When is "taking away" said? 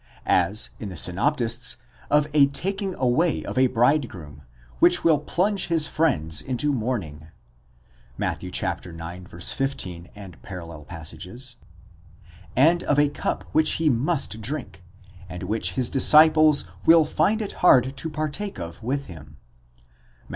2.47-3.45